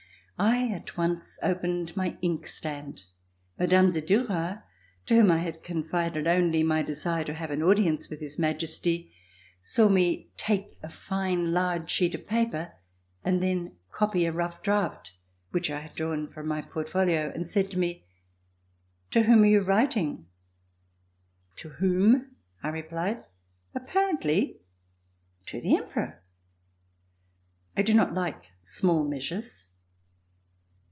I 0.43 0.69
at 0.69 0.97
once 0.97 1.37
opened 1.43 1.95
my 1.95 2.17
ink 2.23 2.47
stand. 2.47 3.03
Mme. 3.59 3.91
de 3.91 4.01
Duras, 4.01 4.57
to 5.05 5.13
whom 5.15 5.29
I 5.29 5.37
had 5.37 5.61
confided 5.61 6.25
only 6.27 6.63
my 6.63 6.81
desire 6.81 7.23
to 7.25 7.35
have 7.35 7.51
an 7.51 7.61
audience 7.61 8.09
with 8.09 8.21
His 8.21 8.39
Majesty, 8.39 9.13
saw 9.59 9.87
me 9.87 10.31
take 10.37 10.79
a 10.81 10.89
fine 10.89 11.53
large 11.53 11.91
sheet 11.91 12.15
of 12.15 12.25
paper 12.25 12.73
and 13.23 13.39
then 13.43 13.73
copy 13.91 14.25
a 14.25 14.31
rough 14.31 14.63
draft 14.63 15.11
which 15.51 15.69
I 15.69 15.81
had 15.81 15.93
drawn 15.93 16.27
from 16.27 16.47
my 16.47 16.63
portfolio, 16.63 17.31
and 17.35 17.47
said 17.47 17.69
to 17.69 17.77
me: 17.77 18.07
"To 19.11 19.21
whom 19.21 19.43
are 19.43 19.45
you 19.45 19.61
writing.^" 19.61 20.23
''To 21.55 21.75
whom?" 21.75 22.31
I 22.63 22.69
replied, 22.69 23.25
"apparently 23.75 24.57
to 25.45 25.61
the 25.61 25.75
Emperor. 25.77 26.23
I 27.77 27.83
do 27.83 27.93
not 27.93 28.15
like 28.15 28.47
small 28.63 29.03
measures." 29.03 29.67